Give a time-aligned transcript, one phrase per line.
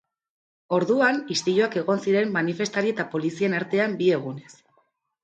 [0.77, 4.51] Orduan, istiluak egon ziren manifestari eta polizien artean bi egunez.